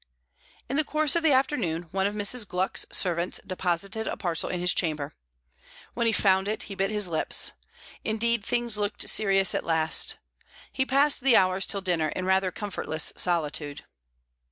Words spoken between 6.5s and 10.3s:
he bit his lips. Indeed, things looked serious at last.